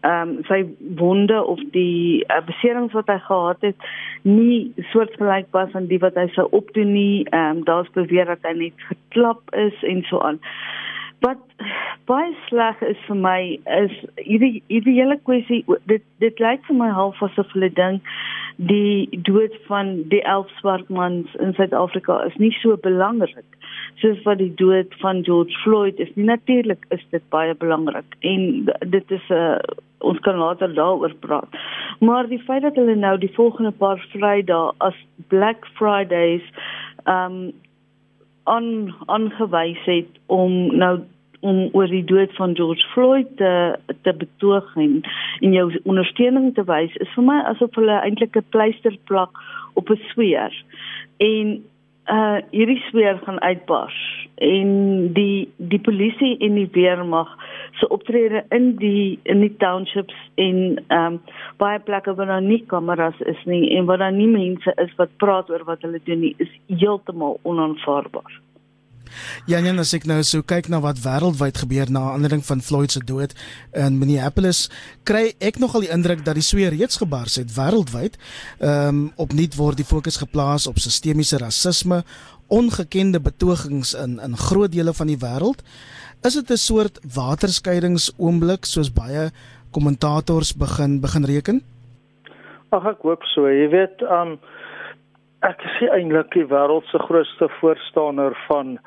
[0.00, 0.60] ehm um, sy
[0.96, 3.88] wonde of die uh, beserings wat hy gehad het
[4.22, 7.24] nie soortgelyk was aan die wat hy sou opdoen nie.
[7.30, 10.38] Ehm um, daar's beweer dat hy net geklap is en so aan.
[11.20, 11.40] Wat
[12.08, 13.40] baie sleg is vir my
[13.78, 18.12] is hierdie hierdie hele kwessie dit dit lyk vir my half asof hulle dink
[18.70, 23.58] die dood van die 11 swart mans in Suid-Afrika is nie so belangrik
[24.02, 26.10] soos wat die dood van George Floyd is.
[26.14, 28.42] Natuurlik is dit baie belangrik en
[28.96, 31.48] dit is 'n uh, eh, ons kan later daaroor praat.
[32.00, 34.94] Maar die feit dat hulle nou die volgende paar Vrydae as
[35.28, 36.42] Black Fridays
[37.04, 37.52] um,
[38.48, 40.98] aan aangewys het om nou
[41.40, 45.00] om oor die dood van George Floyd te te betoog en
[45.40, 49.38] en jou ondersteuning te wys is vir my asof hulle eintlik 'n pleister plak
[49.74, 50.52] op 'n sweer.
[51.16, 51.64] En
[52.10, 57.30] uh hierdie sweer gaan uitbars en die die polisie en die weermag
[57.80, 61.20] se optrede in die in die townships en um
[61.62, 65.16] baie plekke waar daar nie kameras is nie en waar daar nie mense is wat
[65.16, 68.42] praat oor wat hulle doen nie is heeltemal onaanvaarbaar.
[69.48, 72.92] Ja, nee, as ek nou so kyk na wat wêreldwyd gebeur na aanleiding van Floyd
[72.92, 73.34] se dood
[73.72, 74.66] in Minneapolis,
[75.08, 78.18] kry ek nogal die indruk dat die sweer reeds gebars het wêreldwyd.
[78.60, 82.02] Ehm um, opnuut word die fokus geplaas op sistemiese rasisme,
[82.48, 85.62] ongekende betogings in in groot dele van die wêreld.
[86.22, 89.30] Is dit 'n soort waterskeidings-oomblik soos baie
[89.70, 91.62] kommentators begin begin reken?
[92.70, 93.46] Ag ek hoop so.
[93.46, 94.38] Jy weet, um
[95.40, 98.78] ek sien eintlik die wêreld se grootste voorstander van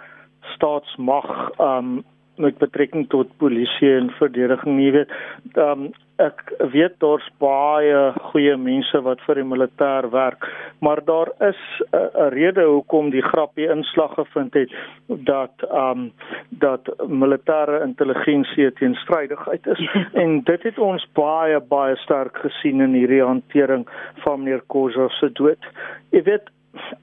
[0.56, 1.28] staatsmag
[1.60, 2.04] um
[2.42, 5.12] met betrekking tot polisie en verdediging jy weet
[5.56, 6.42] um ek
[6.74, 10.46] weet daar's baie goeie mense wat vir die militêr werk,
[10.86, 14.72] maar daar is 'n rede hoekom die grappie inslag gevind het
[15.08, 16.12] dat ehm um,
[16.50, 19.82] dat militêre intelligensie teenstrydigheid is.
[20.24, 23.88] en dit het ons baie baie sterk gesien in hierdie hantering
[24.24, 25.64] van meneer Khoza se dood.
[26.10, 26.50] Jy weet,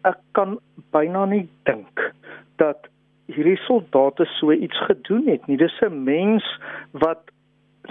[0.02, 0.58] ek kan
[0.92, 2.12] byna nie dink
[2.56, 2.88] dat
[3.26, 5.56] hierdie soldate so iets gedoen het nie.
[5.56, 6.44] Dis 'n mens
[6.92, 7.30] wat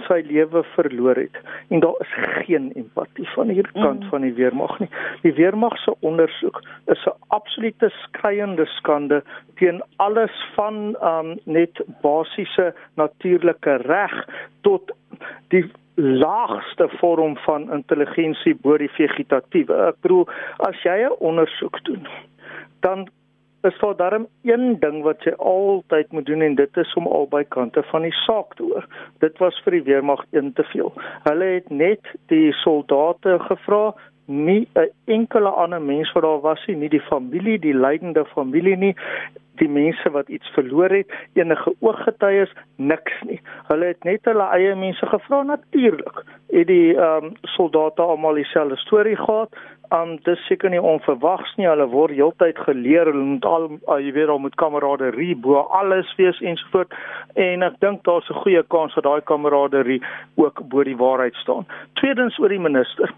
[0.06, 1.36] sy lewe verloor het
[1.68, 2.14] en daar is
[2.46, 4.08] geen empatie van hierdie kant mm.
[4.08, 4.90] van die weermag nie.
[5.22, 9.22] Die weermag se ondersoek is 'n absolute skreiende skande
[9.56, 14.14] teen alles van um net basiese natuurlike reg
[14.60, 14.92] tot
[15.48, 19.74] die laagste vorm van intelligensie bo die vegetatiewe.
[19.88, 22.06] Ek bedoel as jy 'n ondersoek doen,
[22.80, 23.08] dan
[23.68, 27.44] is daar darm een ding wat jy altyd moet doen en dit is om albei
[27.54, 28.86] kante van die saak te hoor.
[29.24, 30.92] Dit was vir die weermag een te veel.
[31.28, 33.94] Hulle het net die soldate gevra
[34.28, 38.76] nie 'n enkele ander mens wat daar was nie, nie die familie, die lydende familie
[38.76, 38.94] nie,
[39.58, 43.40] die mense wat iets verloor het, enige ooggetuies, niks nie.
[43.68, 46.22] Hulle het net hulle eie mense gevra natuurlik.
[46.50, 49.56] Het die ehm um, soldate almal dieselfde storie gehad,
[49.90, 51.64] Um dis seker nie onverwags nie.
[51.64, 56.10] Hulle word heeltyd geleer hulle moet al uh, jy weet al met kameraderie bo alles
[56.18, 56.92] wees ensovoort.
[57.40, 60.02] En ek dink daar's 'n goeie kans dat daai kameraderie
[60.36, 61.64] ook bo die waarheid staan.
[61.94, 63.14] Tweedens oor die minister.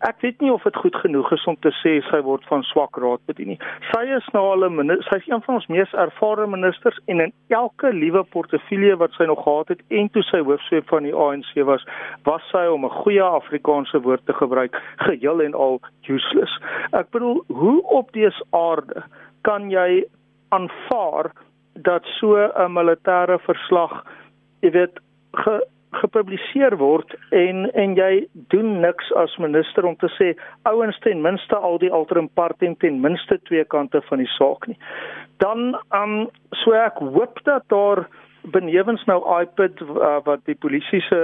[0.00, 2.96] Ek weet nie of dit goed genoeg is om te sê sy word van swak
[2.96, 3.58] raad bedien nie.
[3.92, 7.20] Sy is nou al 'n minister, sy is een van ons mees ervare ministers en
[7.20, 11.14] in elke liewe portefeulje wat sy nog gehad het en toe sy hoofsweep van die
[11.14, 11.84] ANC was,
[12.24, 16.52] was sy om 'n goeie Afrikaanse woord te gebruik, geheel en al useless.
[16.92, 19.04] Ek bedoel, hoe op dese aarde
[19.46, 20.04] kan jy
[20.48, 21.32] aanvaar
[21.82, 24.04] dat so 'n militêre verslag,
[24.60, 25.00] jy weet,
[25.32, 30.34] ge, gepubliseer word en en jy doen niks as minister om te sê
[30.68, 34.76] ouens ten minste al die alterim partem ten minste twee kante van die saak nie.
[35.42, 36.28] Dan um
[36.64, 38.04] so ek hoop dat daar
[38.42, 41.20] benewens nou iPad uh, wat die polisie se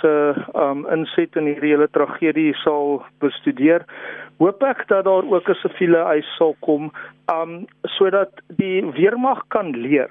[0.00, 0.12] se
[0.54, 3.84] um inset in hierdie hele tragedie sal bestudeer
[4.42, 6.90] hoop ek dat daar ook 'n siviele eis sal kom
[7.32, 10.10] um sodat die weermag kan leer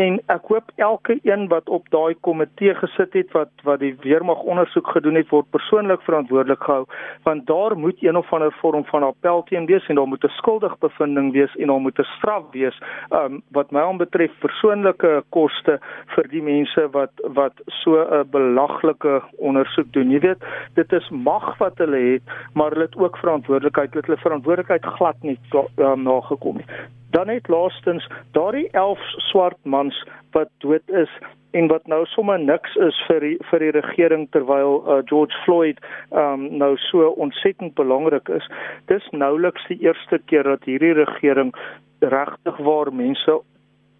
[0.00, 4.42] en ek hoop elke een wat op daai komitee gesit het wat wat die weermag
[4.52, 6.84] ondersoek gedoen het word persoonlik verantwoordelik gehou
[7.28, 10.36] want daar moet een of ander vorm van appel teen wees en daar moet 'n
[10.40, 12.78] skuldig bevinding wees en daar moet 'n straf wees
[13.10, 15.80] um, wat my aanbetref persoonlike koste
[16.14, 20.10] vir die mense wat wat so 'n belaglike ondersoek doen.
[20.10, 22.22] Jy weet dit is mag wat hulle het
[22.54, 25.38] maar hulle het ook verantwoordelikheid hulle verantwoordelikheid glad nie
[25.76, 28.98] um, nagekom nie dan net laastens daardie 11
[29.30, 29.96] swart mans
[30.36, 31.10] wat dood is
[31.50, 35.80] en wat nou sommer niks is vir die, vir die regering terwyl uh, George Floyd
[36.10, 38.46] um, nou so ontsettend belangrik is
[38.92, 41.54] dis nouliks die eerste keer dat hierdie regering
[42.00, 43.40] regtig waar mense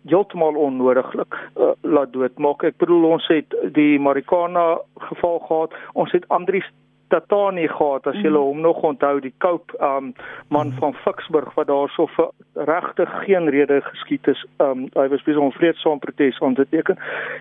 [0.09, 2.63] heeltemal onnodiglik uh, laat doodmaak.
[2.65, 4.79] Ek bedoel ons het die Marikana
[5.11, 6.69] geval gehad ons het Andrius
[7.13, 8.37] Tatani gehad as jy mm.
[8.37, 10.13] hom nog onthou die Cope um
[10.49, 10.79] man mm.
[10.83, 12.31] van Ficksburg wat daarso vir
[12.71, 16.99] regtig geen rede geskiet is um hy was besig om vreedsaam protes aan te teken.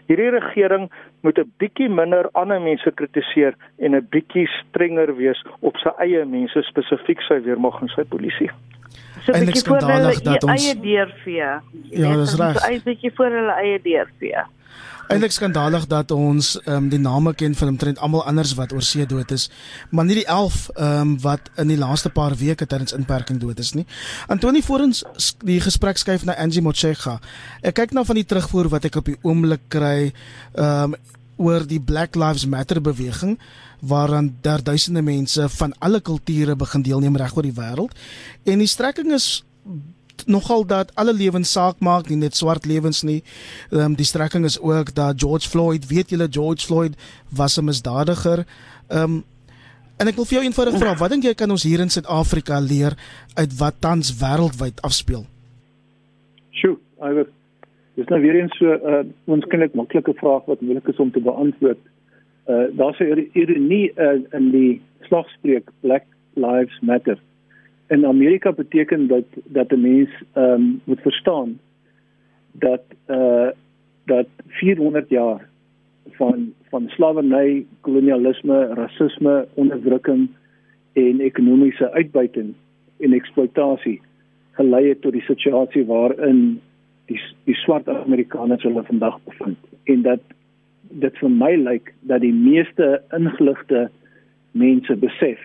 [0.07, 0.89] Hierdie regering
[1.21, 6.25] moet 'n bietjie minder ander mense kritiseer en 'n bietjie strenger wees op sy eie
[6.25, 8.51] mense spesifiek sy weermag en sy polisie.
[9.25, 10.13] So 'n bietjie voor hulle
[10.55, 11.49] eie deur vee.
[11.91, 12.59] Ja, dis reg.
[12.59, 14.45] So 'n bietjie voor hulle eie deur vee
[15.09, 18.85] eintlik skandalig dat ons ehm um, die name ken van omtrent almal anders wat oor
[18.85, 19.47] see dood is,
[19.89, 23.59] maar nie die 11 ehm um, wat in die laaste paar weke tydens inperking dood
[23.59, 23.85] is nie.
[24.27, 25.01] Antoni Forens
[25.45, 27.17] die gesprek skuif na Angie Motshega.
[27.61, 30.11] Ek kyk nou van die terugvoer wat ek op die oomblik kry
[30.53, 30.99] ehm um,
[31.39, 33.37] oor die Black Lives Matter beweging
[33.81, 37.95] waaraan daar duisende mense van alle kulture begin deelneem reg oor die wêreld
[38.43, 39.45] en die strekking is
[40.25, 43.21] nogal dat alle lewens saak maak, nie net swart lewens nie.
[43.71, 46.97] Ehm um, die strekking is ook dat George Floyd, weet julle George Floyd
[47.29, 48.45] was 'n misdadiger.
[48.87, 49.23] Ehm um,
[49.97, 52.59] en ek wil vir jou eenvoudig vra, wat dink jy kan ons hier in Suid-Afrika
[52.59, 52.97] leer
[53.33, 55.25] uit wat tans wêreldwyd afspeel?
[56.51, 57.27] Sjoe, I was
[57.99, 61.11] Dis nou weer eens so 'n uh, ons kinderlik maklike vraag wat moeilik is om
[61.11, 61.77] te beantwoord.
[62.49, 67.17] Uh daar's 'n ironie uh, in die slagspreuk Black Lives Matter.
[67.87, 71.59] In Amerika beteken dat dat 'n mens ehm um, moet verstaan
[72.51, 73.49] dat eh uh,
[74.05, 75.47] dat 400 jaar
[76.09, 80.29] van van slawerny, kolonialisme, rasisme, onderdrukking
[80.93, 82.53] en ekonomiese uitbuiting
[82.99, 84.01] en eksploitasie
[84.51, 86.59] gelei het tot die situasie waarin
[87.05, 90.19] die die swart Amerikaners hulle vandag bevind en dat
[90.89, 93.89] dit vir my lyk dat die meeste ingeligte
[94.51, 95.39] mense besef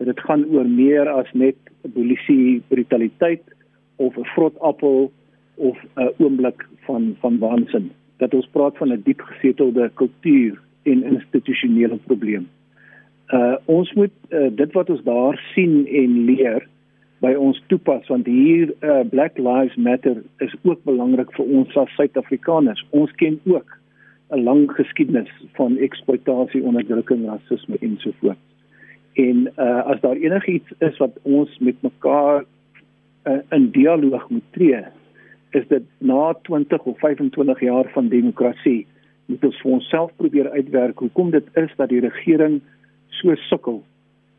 [0.00, 1.56] dat dit gaan oor meer as net
[1.94, 3.42] polisie brutaliteit
[3.96, 5.12] of 'n vrotappel
[5.54, 7.90] of 'n oomblik van van waansin.
[8.16, 12.48] Dat ons praat van 'n diep gesetelde kultuur en institusionele probleem.
[13.28, 16.68] Uh ons moet uh, dit wat ons daar sien en leer
[17.18, 21.94] by ons toepas want hier uh, Black Lives Matter is ook belangrik vir ons as
[21.94, 22.86] Suid-Afrikaners.
[22.90, 23.79] Ons ken ook
[24.30, 28.38] 'n lang geskiedenis van eksploitasie, onderdrukking, rasisme en so voort.
[29.14, 32.44] En uh as daar enigiets is wat ons met mekaar
[33.24, 34.84] uh, in dialoog moet tree,
[35.50, 38.86] is dit na 20 of 25 jaar van demokrasie
[39.30, 42.60] moet ons vir onsself probeer uitwerk hoekom dit is dat die regering
[43.20, 43.80] so sukkel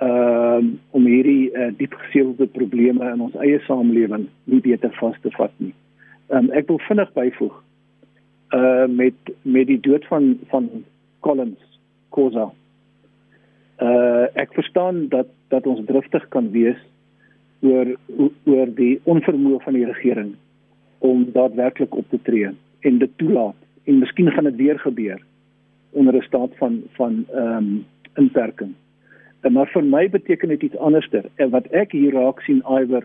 [0.03, 0.59] uh,
[0.91, 5.53] om hierdie uh, diep geseelde probleme in ons eie samelewing nie beter vas te vat
[5.63, 5.73] nie.
[6.31, 7.55] Um, ek wil vinnig byvoeg
[8.51, 10.69] uh met met die dood van van
[11.19, 12.51] Collins Kosa.
[13.79, 16.79] Uh ek verstaan dat dat ons driftig kan wees
[17.61, 17.95] oor
[18.43, 20.35] oor die onvermoë van die regering
[20.99, 25.21] om daadwerklik op te tree en dit toelaat en miskien gaan dit weer gebeur
[25.91, 27.85] onder 'n staat van van ehm um,
[28.15, 28.73] inperking.
[29.41, 31.25] En maar vir my beteken dit iets anderster.
[31.35, 33.03] En wat ek hier raak sien iwer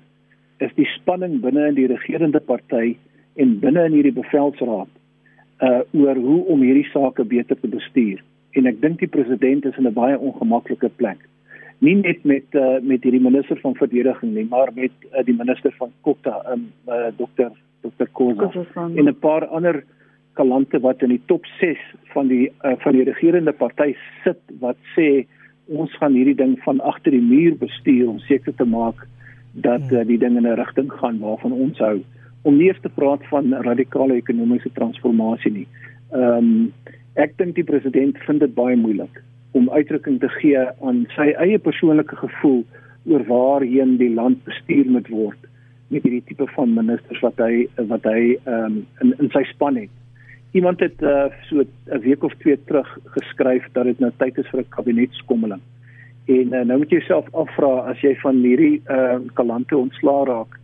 [0.58, 2.96] is die spanning binne in die regerende party
[3.34, 4.88] en binne in hierdie bevelsraad
[5.60, 8.22] uh oor hoe om hierdie sake beter te bestuur.
[8.56, 11.18] En ek dink die president is in 'n baie ongemaklike plek.
[11.80, 15.72] Nie net met uh met hierdie minister van verdediging nie, maar met uh, die minister
[15.78, 17.50] van Kotta, um uh, dokter
[17.82, 18.08] Dr.
[18.12, 19.84] Koza en 'n paar ander
[20.32, 21.78] kalante wat in die top 6
[22.12, 25.26] van die uh, van die regerende party sit wat sê
[25.66, 29.06] ons gaan hierdie ding van agter die muur bestuur om seker te maak
[29.52, 32.00] dat uh, die ding in 'n rigting gaan waarvan ons hou
[32.46, 35.68] om nie eers te praat van radikale ekonomiese transformasie nie.
[36.14, 36.72] Ehm um,
[37.16, 39.22] ek dink die president vind dit baie moeilik
[39.56, 42.60] om uitdrukking te gee aan sy eie persoonlike gevoel
[43.08, 45.46] oor waarheen die land bestuur moet word
[45.94, 49.80] met hierdie tipe van ministers wat hy wat hy ehm um, in in sy span
[49.80, 49.92] het.
[50.56, 54.48] Iemand het uh, so 'n week of twee terug geskryf dat dit nou tyd is
[54.52, 55.62] vir 'n kabinetskommeling.
[56.26, 60.58] En uh, nou moet jy jouself afvra as jy van hierdie uh, kalante ontslaa raak,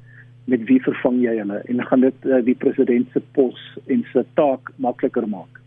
[0.51, 4.25] met wie vervang jy hulle en gaan dit uh, die president se pos en se
[4.39, 5.63] taak makliker maak?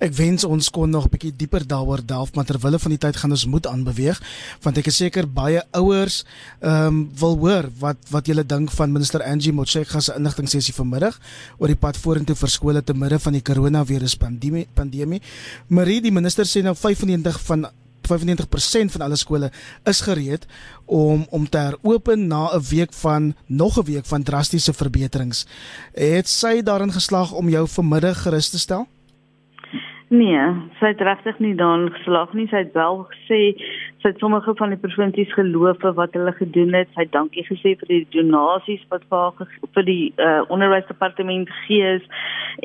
[0.00, 3.16] Ek wens ons kon nog 'n bietjie dieper daaroor delf, maar terwyl van die tyd
[3.16, 4.16] gaan ons moet aanbeweeg,
[4.62, 6.24] want ek is seker baie ouers
[6.60, 11.20] ehm um, wil hoor wat wat julle dink van minister Angie Motshekga se inligtingsessie vanmiddag
[11.58, 14.66] oor die pad vorentoe vir skole te midde van die koronavirus pandemie.
[14.74, 15.20] pandemie.
[15.68, 17.66] Marie, die minister sê nou 95 van
[18.10, 19.52] 95% van alle skole
[19.84, 20.46] is gereed
[20.84, 25.46] om om te heropen na 'n week van nog 'n week van drastiese verbeterings.
[25.92, 28.86] Het sy daarin geslaag om jou vanmiddag gerus te stel?
[30.10, 30.38] Nee,
[30.80, 32.48] sy het regtig nie daarin geslaag nie.
[32.50, 33.36] Sy het wel gesê
[34.00, 36.90] sy het sommige van die provinsies geloof vir wat hulle gedoen het.
[36.96, 39.46] Sy het dankie gesê vir die donasies wat vir
[39.76, 42.10] vir die uh, onderwysdepartement gegee is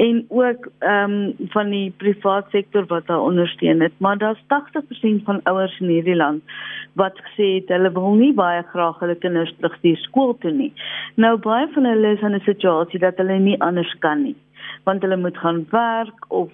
[0.01, 3.93] en ook ehm um, van die private sektor wat haar ondersteun het.
[4.01, 6.57] Maar daar's 80% van ouers in hierdie land
[6.97, 10.73] wat gesê het hulle wil nie baie graag hulle kinders terugstuur skool toe nie.
[11.21, 14.35] Nou baie van hulle is in 'n situasie dat hulle nie anders kan nie
[14.85, 16.49] want hulle moet gaan werk of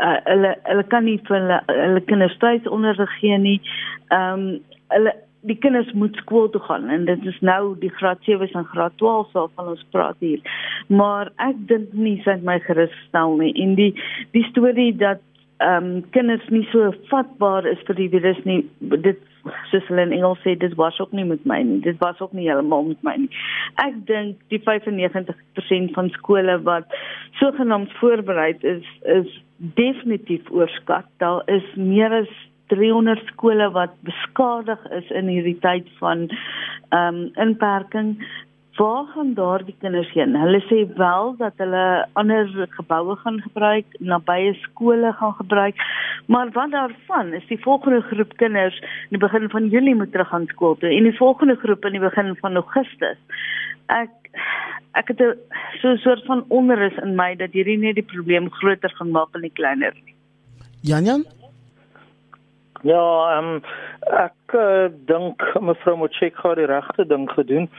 [0.00, 3.60] uh, hulle hulle kan nie vir hulle hulle kinders tuis onderrig gee nie.
[4.08, 4.50] Ehm um,
[4.94, 5.12] hulle
[5.46, 8.96] die kinders moet skool toe gaan en dit is nou die graad 7 en graad
[8.98, 10.42] 12 sal van ons praat hier.
[10.88, 13.92] Maar ek dink nie sy het my gerusstel nie en die
[14.34, 15.22] die storie dat
[15.64, 18.58] ehm um, kinders nie so vatbaar is vir die virus nie
[19.06, 19.22] dit
[19.70, 22.34] soos hulle in Engels sê dit was ook nie met my nie dit was ook
[22.36, 23.40] nie heeltemal met my nie
[23.84, 26.98] ek dink die 95% van skole wat
[27.40, 28.84] sogenaamd voorberei is
[29.16, 32.32] is definitief oorskat daar is meer as
[32.72, 36.28] 300 skole wat beskadig is in hierdie tyd van
[36.88, 38.16] ehm um, inperking
[38.76, 40.36] waar gaan daardie kinders heen?
[40.36, 45.80] Hulle sê wel dat hulle ander geboue gaan gebruik, nabye skole gaan gebruik,
[46.26, 50.32] maar wat daarvan is die volgende groep kinders in die begin van Julie moet terug
[50.32, 53.18] aan skool toe en die volgende groep in die begin van Augustus.
[53.86, 54.25] Ek
[54.92, 55.38] ek het 'n
[55.80, 59.28] so 'n soort van onrus in my dat hierdie net die probleem groter gaan maak
[59.34, 60.14] en nie kleiner nie.
[60.82, 61.24] Janjan
[62.82, 63.02] Ja,
[63.36, 63.62] ehm um,
[64.14, 67.70] ek uh, dink mevrou Motshek het die regte ding gedoen.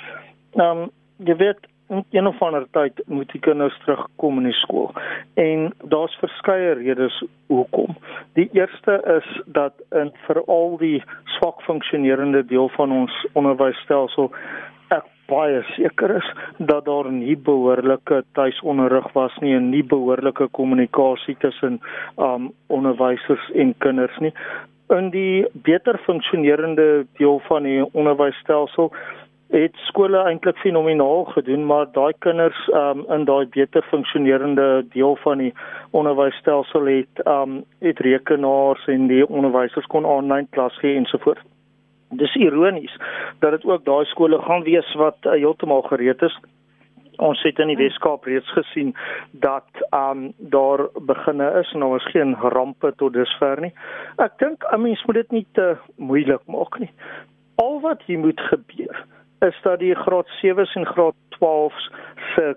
[0.55, 4.59] Ehm um, jy weet in een of ander tyd moet die kinders terugkom in die
[4.59, 4.91] skool.
[5.34, 7.95] En daar's verskeie redes hoekom.
[8.34, 11.03] Die eerste is dat in veral die
[11.38, 14.32] swak funksionerende deel van ons onderwysstelsel
[15.28, 21.80] baie seker is dat daar nie behoorlike tuisonderrig was nie en nie behoorlike kommunikasie tussen
[22.17, 24.34] um onderwysers en kinders nie.
[24.95, 28.91] In die beter funksionerende deel van die onderwysstelsel
[29.51, 35.43] het skole eintlik fenomenaal gedoen, maar daai kinders um in daai beter funksionerende deel van
[35.43, 35.53] die
[35.91, 41.43] onderwysstelsel het um het rekenaars en die onderwysers kon aanlyn klas gee ensovoorts.
[42.10, 42.93] Dis ironies
[43.39, 46.38] dat dit ook daai skole gaan wees wat uh, heeltemal gereed is.
[47.18, 48.93] Ons het in die Weskaap reeds gesien
[49.32, 53.74] dat um daar beginne is en daar is geen rampe tot dusver nie.
[54.18, 56.91] Ek dink 'n mens moet dit nie te moeilik maak nie.
[57.55, 59.05] Al wat hier moet gebeur
[59.39, 61.89] is dat die graad 7s en graad 12s
[62.36, 62.55] se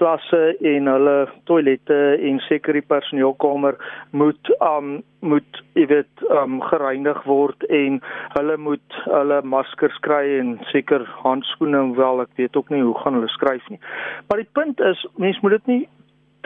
[0.00, 0.40] klasse
[0.72, 1.16] en hulle
[1.48, 3.78] toilette en seker die personeelkamer
[4.10, 7.98] moet um moet jy weet um gereinig word en
[8.36, 13.18] hulle moet hulle maskers kry en seker handskoene wel ek weet ook nie hoe gaan
[13.18, 13.80] hulle skryf nie.
[14.28, 15.82] Maar die punt is mens moet dit nie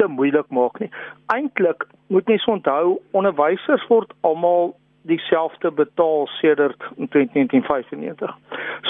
[0.01, 0.91] te moeilik maak nie.
[1.35, 4.75] Eintlik moet mens onthou onderwysers word almal
[5.05, 8.37] dieselfde betaal sedert 1995.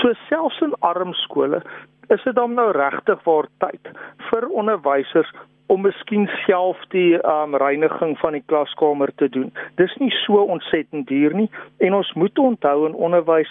[0.00, 1.62] So selfs in arm skole
[2.08, 3.92] is dit dan nou regtig waar tyd
[4.30, 5.32] vir onderwysers
[5.66, 9.52] om miskien self die um, reiniging van die klaskamer te doen.
[9.80, 11.48] Dis nie so ontsettend duur nie
[11.78, 13.50] en ons moet onthou in onderwys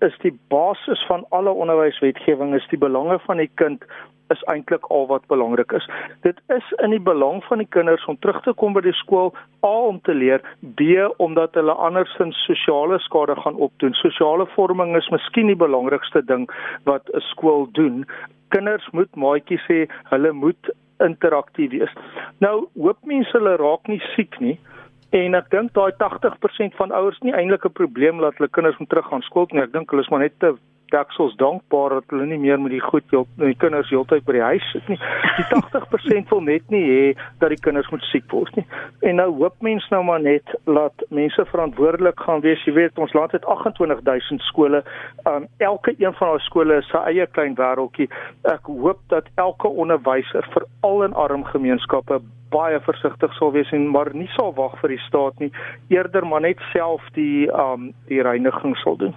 [0.00, 3.84] is die basis van alle onderwyswetgewing is die belange van die kind
[4.32, 5.86] is eintlik al wat belangrik is.
[6.20, 9.32] Dit is in die belang van die kinders om terug te kom by die skool
[9.66, 13.96] A om te leer, B omdat hulle andersins sosiale skade gaan opdoen.
[14.02, 16.48] Sosiale vorming is miskien die belangrikste ding
[16.84, 18.04] wat 'n skool doen.
[18.48, 20.72] Kinders moet maatjies hê, hulle moet
[21.04, 21.92] interaktief wees.
[22.38, 24.58] Nou hoop mense hulle raak nie siek nie.
[25.16, 28.88] En ek dink daai 80% van ouers nie eintlik 'n probleem dat hulle kinders moet
[28.88, 29.62] teruggaan skool nie.
[29.62, 30.54] Ek dink hulle is maar net te
[30.92, 34.44] daksels dankbaar dat hulle nie meer met die goed jou die kinders heeltyd by die
[34.44, 34.98] huis sit nie.
[35.36, 37.02] Die 80% wil net nie hê
[37.42, 38.66] dat die kinders moet siek word nie.
[39.08, 42.64] En nou hoop mense nou maar net dat mense verantwoordelik gaan wees.
[42.66, 44.82] Jy weet ons land het 28000 skole.
[45.28, 48.08] Um elke een van daai skole is sy eie klein wêreltjie.
[48.48, 52.20] Ek hoop dat elke onderwyser veral in arm gemeenskappe
[52.52, 55.50] baie versigtig sal wees en maar nie sal wag vir die staat nie
[55.92, 59.16] eerder maar net self die um die reiniging sal doen.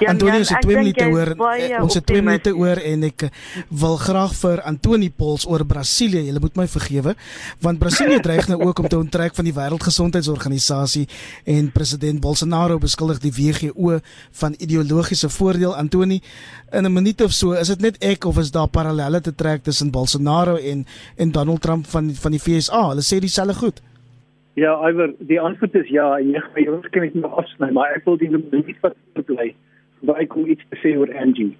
[0.00, 1.30] Ja, Antonie, ons het 2 minute oor.
[1.54, 3.26] Eh, ons het 2 minute oor en ek
[3.68, 6.22] wil graag vir Antonie Pols oor Brasilië.
[6.26, 7.14] Jy moet my vergewe,
[7.60, 11.06] want Brasilië dreig nou ook om te onttrek van die Wêreldgesondheidsorganisasie
[11.44, 14.00] en president Bolsonaro beskuldig die WHO
[14.42, 15.76] van ideologiese voordeel.
[15.76, 16.22] Antonie,
[16.72, 19.62] in 'n minuut of so, is dit net ek of is daar parallelle te trek
[19.62, 20.86] tussen Bolsonaro en
[21.16, 22.88] en Donald Trump van van die FSA?
[22.88, 23.80] Hulle sê dieselfde goed.
[24.54, 28.06] Ja, Iver, die antwoord is ja, jy gaan ons kan net nog afsny, maar ek
[28.08, 28.96] wil die minuut wat
[29.28, 29.52] bly.
[30.02, 31.52] Waar ek kom iets te sê oor Angie.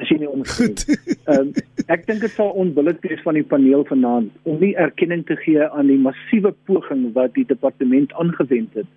[0.00, 0.96] As jy nie omgee.
[1.28, 1.52] Ehm
[1.90, 5.64] ek dink dit sal onbillik wees van die paneel vanaand om nie erkenning te gee
[5.66, 8.88] aan die massiewe poging wat die departement aangewend het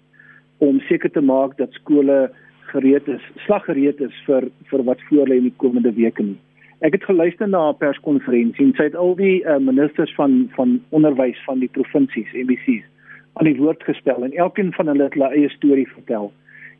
[0.61, 2.27] om seker te maak dat skole
[2.69, 6.37] gereed is, slaggereed is vir vir wat voor lê in die komende weke nie.
[6.85, 10.79] Ek het geluister na 'n perskonferensie en sy het al die uh, ministers van van
[10.91, 12.92] onderwys van die provinsies, MBC's
[13.33, 16.31] aan die woord gestel en elkeen van hulle het hulle eie storie vertel.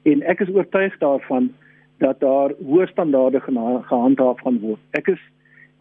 [0.03, 1.51] En ek is oortuig daarvan
[2.03, 4.81] dat daar hoë standaarde gehandhaaf gaan word.
[4.99, 5.21] Ek is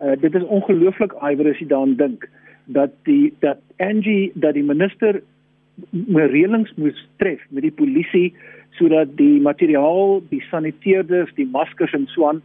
[0.02, 2.28] uh, dit is ongelooflik iwer as jy daaraan dink
[2.66, 5.20] dat die dat Angie dat die minister
[5.90, 8.32] reëlings moes tref met die polisie
[8.78, 12.40] sodat die materiaal, die saniteerders, die maskers en so aan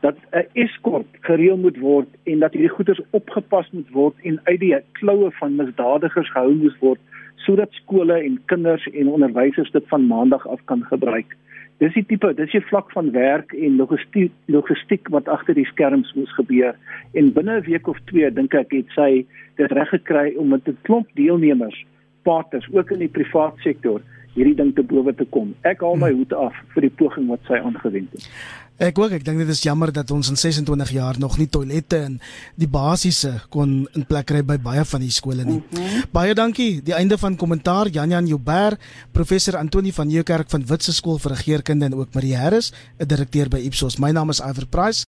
[0.00, 4.60] dat 'n eskort gereël moet word en dat hierdie goederes opgepas moet word en uit
[4.60, 7.00] die kloue van misdadigers gehou moet word
[7.36, 11.36] sodat skole en kinders en onderwysers dit van maandag af kan gebruik.
[11.80, 16.12] Dis die tipe, dis die vlak van werk en logistiek logistiek wat agter die skerms
[16.12, 16.76] moes gebeur.
[17.12, 19.24] En binne 'n week of twee dink ek het sy
[19.56, 21.84] dit reg gekry om met 'n klomp deelnemers,
[22.22, 24.00] partners ook in die privaat sektor
[24.34, 25.54] hierdie ding te bowe te kom.
[25.62, 28.28] Ek haal my hoed af vir die poging wat sy aangewend het.
[28.80, 31.98] Ek ook ek dink dit is jammer dat ons in 26 jaar nog nie toilette
[32.00, 32.14] en
[32.56, 35.58] die basiese kon in plek kry by baie van die skole nie.
[35.60, 36.06] Mm -hmm.
[36.12, 36.80] Baie dankie.
[36.82, 38.80] Die einde van kommentaar Jan Jan Joubert,
[39.12, 43.48] professor Antoni van Nieuwkerk van Witse skool vir regeringskunde en ook Marie Harris, 'n direkteur
[43.48, 43.98] by Ipsos.
[43.98, 45.04] My naam is Iver Price.